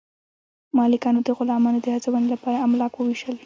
[0.77, 3.35] مالکانو د غلامانو د هڅونې لپاره املاک وویشل.